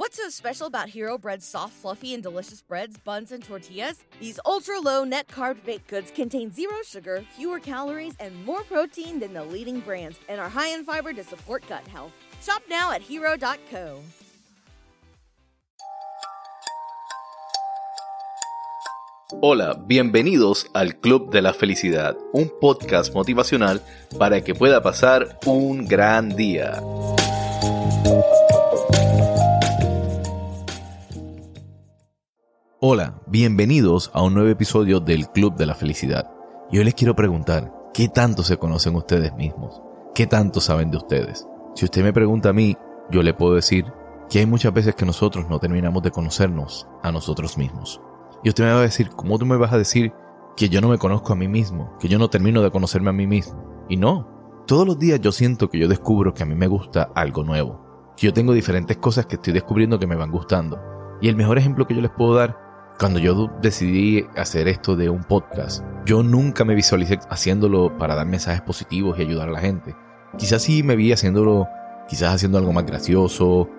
[0.00, 4.02] What's so special about Hero Bread's soft, fluffy, and delicious breads, buns, and tortillas?
[4.18, 9.20] These ultra low net carb baked goods contain zero sugar, fewer calories, and more protein
[9.20, 12.12] than the leading brands, and are high in fiber to support gut health.
[12.40, 14.00] Shop now at hero.co.
[19.42, 23.82] Hola, bienvenidos al Club de la Felicidad, un podcast motivacional
[24.18, 26.80] para que pueda pasar un gran día.
[32.82, 36.30] Hola, bienvenidos a un nuevo episodio del Club de la Felicidad.
[36.70, 39.82] Y hoy les quiero preguntar, ¿qué tanto se conocen ustedes mismos?
[40.14, 41.46] ¿Qué tanto saben de ustedes?
[41.74, 42.78] Si usted me pregunta a mí,
[43.10, 43.84] yo le puedo decir
[44.30, 48.00] que hay muchas veces que nosotros no terminamos de conocernos a nosotros mismos.
[48.42, 50.14] Y usted me va a decir, ¿cómo tú me vas a decir
[50.56, 51.98] que yo no me conozco a mí mismo?
[52.00, 53.84] Que yo no termino de conocerme a mí mismo.
[53.90, 54.26] Y no.
[54.66, 58.14] Todos los días yo siento que yo descubro que a mí me gusta algo nuevo.
[58.16, 60.80] Que yo tengo diferentes cosas que estoy descubriendo que me van gustando.
[61.20, 62.69] Y el mejor ejemplo que yo les puedo dar
[63.00, 68.26] cuando yo decidí hacer esto de un podcast, yo nunca me visualicé haciéndolo para dar
[68.26, 69.96] mensajes positivos y ayudar a la gente.
[70.36, 71.66] Quizás sí me vi haciéndolo,
[72.10, 73.70] quizás haciendo algo más gracioso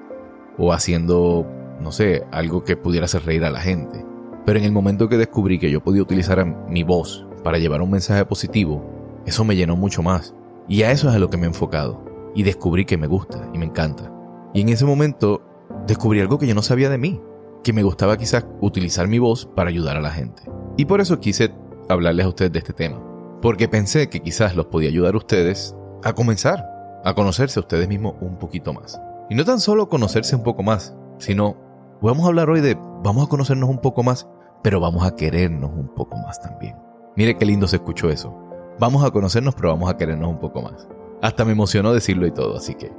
[0.57, 1.45] o haciendo,
[1.79, 4.03] no sé, algo que pudiera hacer reír a la gente.
[4.43, 7.91] Pero en el momento que descubrí que yo podía utilizar mi voz para llevar un
[7.91, 8.83] mensaje positivo,
[9.27, 10.33] eso me llenó mucho más.
[10.67, 12.03] Y a eso es a lo que me he enfocado.
[12.33, 14.11] Y descubrí que me gusta y me encanta.
[14.51, 15.43] Y en ese momento
[15.85, 17.21] descubrí algo que yo no sabía de mí
[17.63, 20.43] que me gustaba quizás utilizar mi voz para ayudar a la gente.
[20.77, 21.53] Y por eso quise
[21.89, 23.01] hablarles a ustedes de este tema.
[23.41, 26.71] Porque pensé que quizás los podía ayudar a ustedes a comenzar
[27.03, 28.99] a conocerse a ustedes mismos un poquito más.
[29.29, 31.55] Y no tan solo conocerse un poco más, sino
[32.01, 34.27] vamos a hablar hoy de vamos a conocernos un poco más,
[34.63, 36.75] pero vamos a querernos un poco más también.
[37.15, 38.35] Mire qué lindo se escuchó eso.
[38.79, 40.87] Vamos a conocernos, pero vamos a querernos un poco más.
[41.21, 42.91] Hasta me emocionó decirlo y todo, así que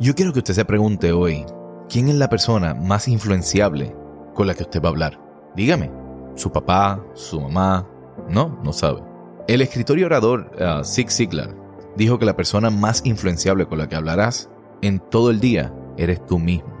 [0.00, 1.44] yo quiero que usted se pregunte hoy,
[1.88, 3.94] ¿quién es la persona más influenciable
[4.34, 5.20] con la que usted va a hablar?
[5.56, 5.90] Dígame,
[6.34, 7.88] ¿su papá, su mamá?
[8.28, 9.02] No, no sabe.
[9.46, 11.54] El escritor y orador uh, Zig Ziglar
[11.96, 14.50] dijo que la persona más influenciable con la que hablarás
[14.82, 16.76] en todo el día eres tú mismo.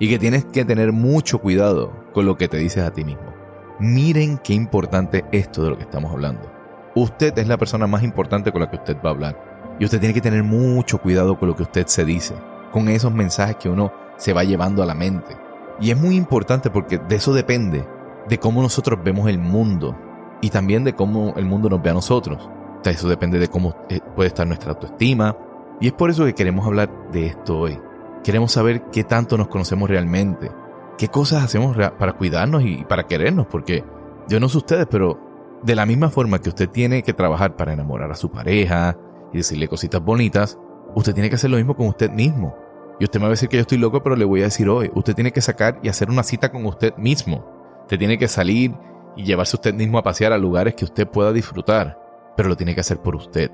[0.00, 3.34] Y que tienes que tener mucho cuidado con lo que te dices a ti mismo.
[3.78, 6.50] Miren qué importante esto de lo que estamos hablando.
[6.94, 9.76] Usted es la persona más importante con la que usted va a hablar.
[9.78, 12.34] Y usted tiene que tener mucho cuidado con lo que usted se dice,
[12.72, 15.36] con esos mensajes que uno se va llevando a la mente.
[15.80, 17.88] Y es muy importante porque de eso depende,
[18.28, 19.96] de cómo nosotros vemos el mundo
[20.42, 22.50] y también de cómo el mundo nos ve a nosotros.
[22.84, 25.36] eso depende de cómo eh, puede estar nuestra autoestima.
[25.80, 27.78] Y es por eso que queremos hablar de esto hoy.
[28.24, 30.50] Queremos saber qué tanto nos conocemos realmente,
[30.96, 33.84] qué cosas hacemos para cuidarnos y para querernos, porque
[34.28, 35.18] yo no sé ustedes, pero
[35.62, 38.96] de la misma forma que usted tiene que trabajar para enamorar a su pareja
[39.32, 40.58] y decirle cositas bonitas,
[40.94, 42.54] usted tiene que hacer lo mismo con usted mismo.
[43.00, 44.68] Y usted me va a decir que yo estoy loco, pero le voy a decir
[44.68, 47.46] hoy, usted tiene que sacar y hacer una cita con usted mismo.
[47.82, 48.74] Usted tiene que salir
[49.16, 51.98] y llevarse usted mismo a pasear a lugares que usted pueda disfrutar,
[52.36, 53.50] pero lo tiene que hacer por usted.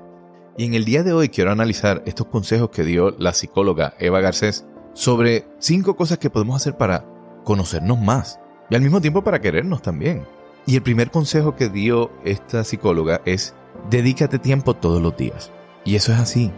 [0.57, 4.21] Y en el día de hoy quiero analizar estos consejos que dio la psicóloga Eva
[4.21, 7.05] Garcés sobre cinco cosas que podemos hacer para
[7.43, 10.25] conocernos más y al mismo tiempo para querernos también.
[10.65, 13.53] Y el primer consejo que dio esta psicóloga es
[13.89, 15.51] dedícate tiempo todos los días.
[15.83, 16.51] Y eso es así.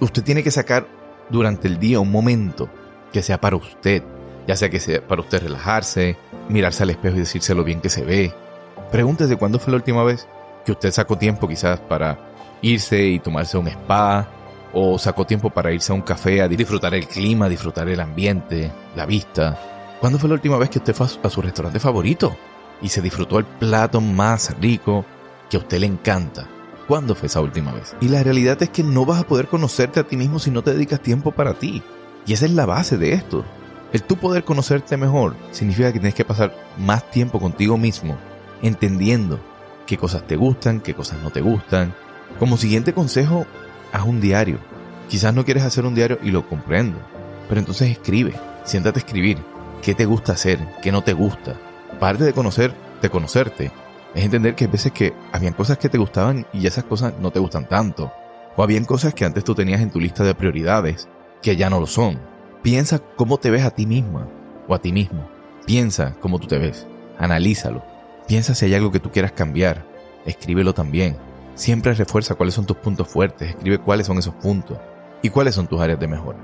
[0.00, 0.86] Usted tiene que sacar
[1.30, 2.68] durante el día un momento
[3.12, 4.02] que sea para usted,
[4.46, 6.16] ya sea que sea para usted relajarse,
[6.48, 8.32] mirarse al espejo y decirse lo bien que se ve.
[8.90, 10.26] Pregúntese cuándo fue la última vez
[10.64, 12.18] que usted sacó tiempo quizás para
[12.62, 14.28] irse y tomarse un spa,
[14.74, 18.72] o sacó tiempo para irse a un café a disfrutar el clima, disfrutar el ambiente,
[18.96, 19.58] la vista.
[20.00, 22.36] ¿Cuándo fue la última vez que usted fue a su restaurante favorito
[22.82, 25.04] y se disfrutó el plato más rico
[25.48, 26.48] que a usted le encanta?
[26.86, 27.96] ¿Cuándo fue esa última vez?
[28.00, 30.62] Y la realidad es que no vas a poder conocerte a ti mismo si no
[30.62, 31.82] te dedicas tiempo para ti.
[32.26, 33.44] Y esa es la base de esto.
[33.92, 38.18] El tú poder conocerte mejor significa que tienes que pasar más tiempo contigo mismo,
[38.60, 39.40] entendiendo
[39.86, 41.94] qué cosas te gustan, qué cosas no te gustan.
[42.38, 43.46] Como siguiente consejo,
[43.92, 44.58] haz un diario.
[45.08, 46.98] Quizás no quieres hacer un diario y lo comprendo,
[47.48, 48.34] pero entonces escribe,
[48.64, 49.38] siéntate a escribir.
[49.82, 50.58] ¿Qué te gusta hacer?
[50.82, 51.54] ¿Qué no te gusta?
[52.00, 53.70] Parte de conocer, de conocerte,
[54.14, 57.30] es entender que hay veces que habían cosas que te gustaban y esas cosas no
[57.30, 58.12] te gustan tanto.
[58.56, 61.08] O habían cosas que antes tú tenías en tu lista de prioridades
[61.42, 62.20] que ya no lo son.
[62.62, 64.28] Piensa cómo te ves a ti misma
[64.68, 65.28] o a ti mismo.
[65.66, 66.86] Piensa cómo tú te ves.
[67.18, 67.82] Analízalo.
[68.28, 69.84] Piensa si hay algo que tú quieras cambiar.
[70.24, 71.16] Escríbelo también.
[71.56, 73.50] Siempre refuerza cuáles son tus puntos fuertes.
[73.50, 74.78] Escribe cuáles son esos puntos
[75.22, 76.38] y cuáles son tus áreas de mejora.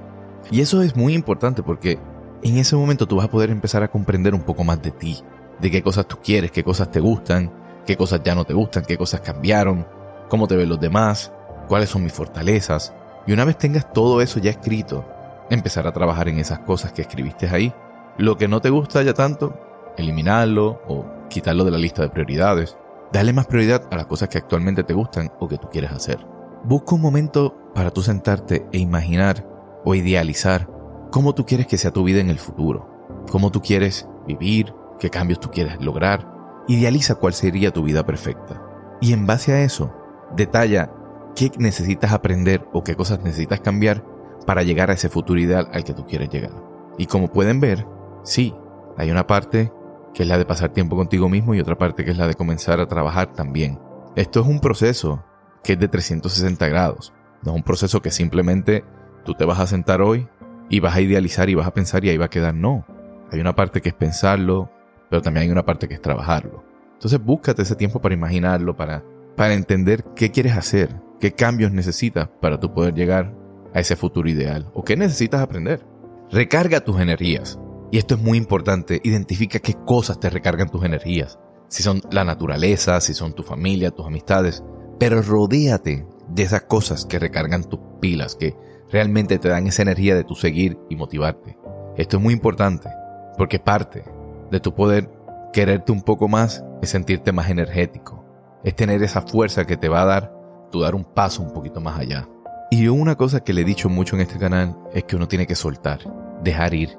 [0.50, 1.98] Y eso es muy importante porque
[2.42, 5.22] en ese momento tú vas a poder empezar a comprender un poco más de ti,
[5.60, 7.52] de qué cosas tú quieres, qué cosas te gustan,
[7.86, 9.86] qué cosas ya no te gustan, qué cosas cambiaron,
[10.28, 11.32] cómo te ven los demás,
[11.68, 12.94] cuáles son mis fortalezas.
[13.26, 15.04] Y una vez tengas todo eso ya escrito,
[15.50, 17.72] empezar a trabajar en esas cosas que escribiste ahí.
[18.18, 19.54] Lo que no te gusta ya tanto,
[19.96, 22.76] eliminarlo o quitarlo de la lista de prioridades.
[23.12, 26.24] Dale más prioridad a las cosas que actualmente te gustan o que tú quieres hacer.
[26.64, 29.46] Busca un momento para tú sentarte e imaginar
[29.84, 30.68] o idealizar
[31.10, 32.88] cómo tú quieres que sea tu vida en el futuro,
[33.30, 36.39] cómo tú quieres vivir, qué cambios tú quieres lograr.
[36.68, 38.62] Idealiza cuál sería tu vida perfecta.
[39.00, 39.94] Y en base a eso,
[40.36, 40.92] detalla
[41.34, 44.04] qué necesitas aprender o qué cosas necesitas cambiar
[44.46, 46.52] para llegar a ese futuro ideal al que tú quieres llegar.
[46.98, 47.86] Y como pueden ver,
[48.24, 48.54] sí,
[48.96, 49.72] hay una parte
[50.14, 52.34] que es la de pasar tiempo contigo mismo y otra parte que es la de
[52.34, 53.78] comenzar a trabajar también.
[54.16, 55.24] Esto es un proceso
[55.62, 57.12] que es de 360 grados.
[57.42, 58.84] No es un proceso que simplemente
[59.24, 60.28] tú te vas a sentar hoy
[60.68, 62.54] y vas a idealizar y vas a pensar y ahí va a quedar.
[62.54, 62.84] No.
[63.30, 64.70] Hay una parte que es pensarlo,
[65.10, 66.64] pero también hay una parte que es trabajarlo.
[66.94, 69.04] Entonces búscate ese tiempo para imaginarlo, para,
[69.36, 73.34] para entender qué quieres hacer, qué cambios necesitas para tú poder llegar
[73.74, 75.84] a ese futuro ideal o qué necesitas aprender.
[76.30, 77.58] Recarga tus energías.
[77.90, 81.40] Y esto es muy importante, identifica qué cosas te recargan tus energías.
[81.66, 84.62] Si son la naturaleza, si son tu familia, tus amistades.
[84.98, 88.54] Pero rodéate de esas cosas que recargan tus pilas, que
[88.92, 91.56] realmente te dan esa energía de tu seguir y motivarte.
[91.96, 92.88] Esto es muy importante,
[93.36, 94.04] porque parte
[94.50, 95.10] de tu poder
[95.52, 98.24] quererte un poco más es sentirte más energético.
[98.64, 101.80] Es tener esa fuerza que te va a dar tu dar un paso un poquito
[101.80, 102.28] más allá.
[102.70, 105.46] Y una cosa que le he dicho mucho en este canal es que uno tiene
[105.46, 106.00] que soltar,
[106.42, 106.96] dejar ir.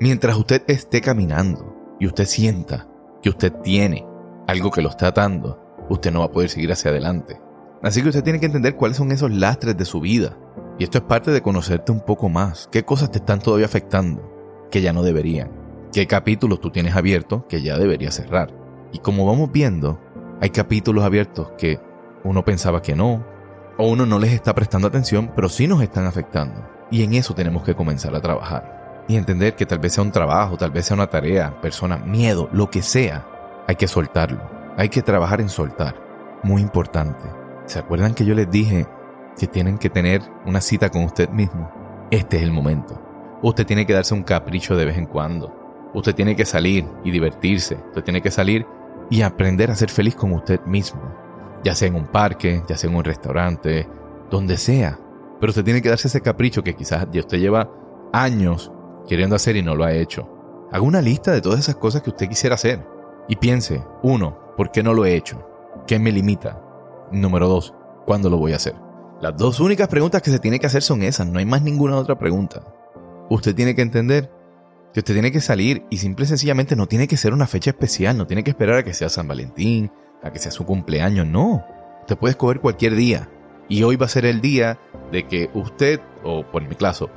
[0.00, 2.88] Mientras usted esté caminando y usted sienta
[3.22, 4.04] que usted tiene
[4.48, 7.40] algo que lo está atando, usted no va a poder seguir hacia adelante.
[7.82, 10.36] Así que usted tiene que entender cuáles son esos lastres de su vida.
[10.78, 12.68] Y esto es parte de conocerte un poco más.
[12.72, 15.61] ¿Qué cosas te están todavía afectando que ya no deberían?
[15.92, 18.50] ¿Qué capítulos tú tienes abiertos que ya deberías cerrar?
[18.92, 20.00] Y como vamos viendo,
[20.40, 21.80] hay capítulos abiertos que
[22.24, 23.22] uno pensaba que no,
[23.76, 26.66] o uno no les está prestando atención, pero sí nos están afectando.
[26.90, 29.04] Y en eso tenemos que comenzar a trabajar.
[29.06, 32.48] Y entender que tal vez sea un trabajo, tal vez sea una tarea, persona, miedo,
[32.54, 33.26] lo que sea,
[33.68, 34.40] hay que soltarlo.
[34.78, 35.94] Hay que trabajar en soltar.
[36.42, 37.28] Muy importante.
[37.66, 38.86] ¿Se acuerdan que yo les dije
[39.38, 41.70] que tienen que tener una cita con usted mismo?
[42.10, 42.98] Este es el momento.
[43.42, 45.61] Usted tiene que darse un capricho de vez en cuando.
[45.94, 47.76] Usted tiene que salir y divertirse.
[47.88, 48.66] Usted tiene que salir
[49.10, 51.22] y aprender a ser feliz con usted mismo
[51.64, 53.88] ya sea en un parque, ya sea en un restaurante,
[54.30, 54.98] donde sea.
[55.40, 57.70] Pero usted tiene que darse ese capricho que quizás usted lleva
[58.12, 58.72] años
[59.08, 60.28] queriendo hacer y no lo ha hecho.
[60.70, 62.86] Haga una lista de todas esas cosas que usted quisiera hacer.
[63.28, 65.46] Y piense, uno, ¿por qué no lo he hecho?
[65.86, 66.60] ¿Qué me limita?
[67.10, 67.74] Número dos,
[68.06, 68.74] ¿cuándo lo voy a hacer?
[69.20, 71.96] Las dos únicas preguntas que se tiene que hacer son esas, no hay más ninguna
[71.96, 72.62] otra pregunta.
[73.28, 74.30] Usted tiene que entender
[74.92, 77.70] que usted tiene que salir y simple y sencillamente no tiene que ser una fecha
[77.70, 79.90] especial, no tiene que esperar a que sea San Valentín,
[80.22, 81.64] a que sea su cumpleaños, no.
[82.00, 83.28] Usted puede escoger cualquier día.
[83.68, 84.78] Y hoy va a ser el día
[85.10, 87.10] de que usted, o por mi caso,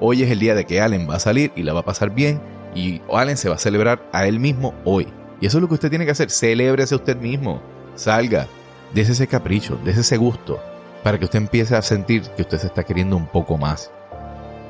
[0.00, 2.14] hoy es el día de que Allen va a salir y la va a pasar
[2.14, 2.40] bien.
[2.74, 5.08] Y Allen se va a celebrar a él mismo hoy.
[5.40, 6.30] Y eso es lo que usted tiene que hacer.
[6.30, 7.60] Celébrese usted mismo.
[7.94, 8.46] Salga.
[8.94, 10.62] Dese ese capricho, dese ese gusto.
[11.02, 13.90] Para que usted empiece a sentir que usted se está queriendo un poco más.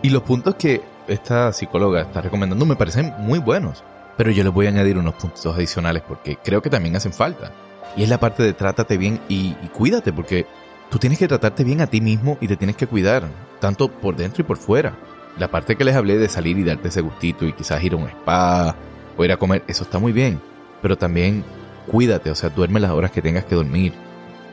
[0.02, 3.82] Y los puntos que esta psicóloga está recomendando me parecen muy buenos.
[4.16, 7.52] Pero yo les voy a añadir unos puntos adicionales porque creo que también hacen falta.
[7.96, 10.46] Y es la parte de trátate bien y, cuídate, porque
[10.90, 13.28] tú tienes que tratarte bien a ti mismo y te tienes que cuidar,
[13.60, 14.96] tanto por dentro y por fuera.
[15.38, 17.96] La parte que les hablé de salir y darte ese gustito y quizás ir a
[17.96, 18.74] un spa
[19.16, 20.40] o ir a comer, eso está muy bien.
[20.82, 21.44] Pero también
[21.86, 23.92] cuídate, o sea, duerme las horas que tengas que dormir.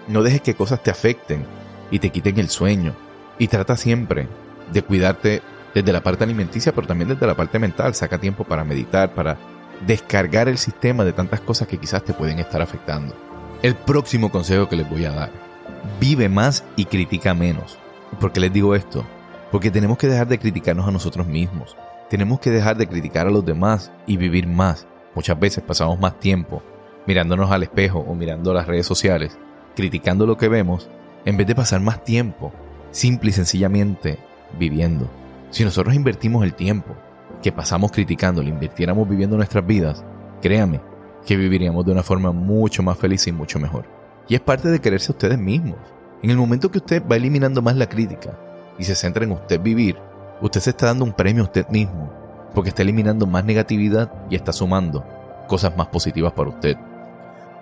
[0.07, 1.43] No dejes que cosas te afecten
[1.89, 2.93] y te quiten el sueño.
[3.39, 4.27] Y trata siempre
[4.71, 5.41] de cuidarte
[5.75, 7.93] desde la parte alimenticia, pero también desde la parte mental.
[7.93, 9.37] Saca tiempo para meditar, para
[9.85, 13.13] descargar el sistema de tantas cosas que quizás te pueden estar afectando.
[13.61, 15.31] El próximo consejo que les voy a dar.
[15.99, 17.77] Vive más y critica menos.
[18.19, 19.05] ¿Por qué les digo esto?
[19.51, 21.75] Porque tenemos que dejar de criticarnos a nosotros mismos.
[22.07, 24.85] tenemos que dejar de criticar a los demás y vivir más.
[25.15, 26.61] Muchas veces pasamos más tiempo
[27.07, 29.37] mirándonos al espejo o mirando las redes sociales,
[29.75, 30.89] criticando lo que vemos,
[31.25, 32.53] en vez de pasar más tiempo,
[32.91, 34.19] simple y sencillamente,
[34.57, 35.09] viviendo.
[35.55, 36.97] Si nosotros invertimos el tiempo
[37.41, 40.03] que pasamos criticando, lo invirtiéramos viviendo nuestras vidas,
[40.41, 40.81] créame
[41.25, 43.85] que viviríamos de una forma mucho más feliz y mucho mejor.
[44.27, 45.77] Y es parte de quererse a ustedes mismos.
[46.21, 48.37] En el momento que usted va eliminando más la crítica
[48.77, 49.95] y se centra en usted vivir,
[50.41, 52.11] usted se está dando un premio a usted mismo,
[52.53, 55.05] porque está eliminando más negatividad y está sumando
[55.47, 56.75] cosas más positivas para usted.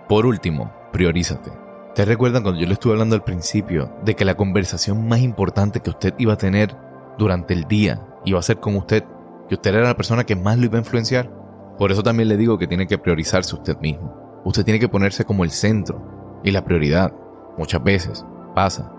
[0.10, 1.52] Por último, priorízate.
[1.94, 5.80] ¿Te recuerdan cuando yo le estuve hablando al principio de que la conversación más importante
[5.80, 6.76] que usted iba a tener
[7.18, 9.04] durante el día iba a ser con usted,
[9.48, 11.32] que usted era la persona que más lo iba a influenciar?
[11.78, 14.42] Por eso también le digo que tiene que priorizarse usted mismo.
[14.46, 17.14] Usted tiene que ponerse como el centro y la prioridad.
[17.58, 18.92] Muchas veces pasa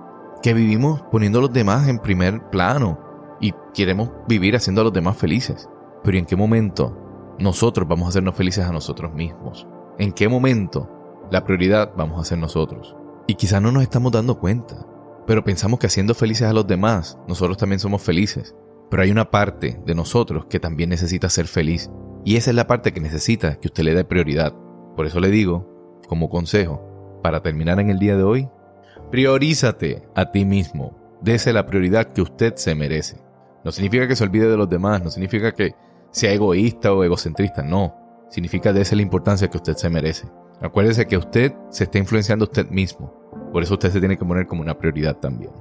[0.42, 2.98] que vivimos poniendo a los demás en primer plano
[3.40, 5.68] y queremos vivir haciendo a los demás felices.
[6.02, 6.96] Pero ¿en qué momento
[7.38, 9.66] nosotros vamos a hacernos felices a nosotros mismos?
[9.98, 10.90] ¿En qué momento
[11.30, 12.96] la prioridad vamos a ser nosotros?
[13.26, 14.86] Y quizás no nos estamos dando cuenta,
[15.26, 18.54] pero pensamos que haciendo felices a los demás, nosotros también somos felices.
[18.90, 21.90] Pero hay una parte de nosotros que también necesita ser feliz.
[22.24, 24.54] Y esa es la parte que necesita que usted le dé prioridad.
[24.96, 28.48] Por eso le digo, como consejo, para terminar en el día de hoy,
[29.10, 31.18] priorízate a ti mismo.
[31.22, 33.16] Dese la prioridad que usted se merece.
[33.64, 35.74] No significa que se olvide de los demás, no significa que
[36.10, 38.26] sea egoísta o egocentrista, no.
[38.28, 40.28] Significa dese la importancia que usted se merece.
[40.60, 43.23] Acuérdese que usted se está influenciando usted mismo.
[43.54, 45.52] Por eso usted se tiene que poner como una prioridad también.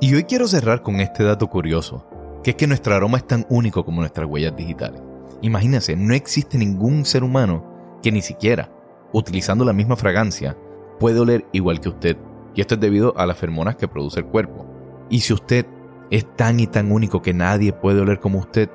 [0.00, 2.06] Y hoy quiero cerrar con este dato curioso,
[2.44, 5.02] que es que nuestro aroma es tan único como nuestras huellas digitales.
[5.42, 8.70] Imagínense, no existe ningún ser humano que ni siquiera,
[9.12, 10.56] utilizando la misma fragancia,
[11.00, 12.16] puede oler igual que usted.
[12.54, 14.64] Y esto es debido a las feromonas que produce el cuerpo.
[15.08, 15.66] Y si usted
[16.12, 18.70] es tan y tan único que nadie puede oler como usted,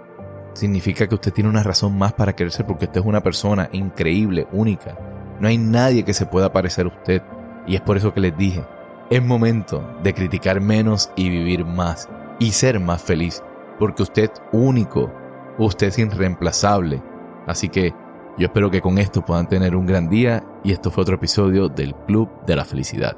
[0.51, 4.47] significa que usted tiene una razón más para quererse porque usted es una persona increíble,
[4.51, 4.97] única.
[5.39, 7.21] No hay nadie que se pueda parecer a usted.
[7.67, 8.63] Y es por eso que les dije,
[9.09, 12.09] es momento de criticar menos y vivir más.
[12.39, 13.43] Y ser más feliz.
[13.79, 15.11] Porque usted es único.
[15.57, 17.01] Usted es irreemplazable.
[17.47, 17.93] Así que
[18.37, 20.43] yo espero que con esto puedan tener un gran día.
[20.63, 23.17] Y esto fue otro episodio del Club de la Felicidad.